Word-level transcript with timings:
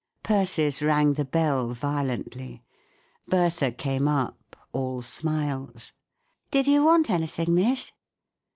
Persis 0.23 0.81
rang 0.81 1.13
the 1.13 1.23
bell 1.23 1.67
violently. 1.67 2.63
Bertha 3.27 3.71
came 3.71 4.07
up, 4.07 4.55
all 4.73 5.03
smiles:" 5.03 5.93
Did 6.49 6.65
you 6.65 6.83
want 6.83 7.11
anything, 7.11 7.53
miss 7.53 7.91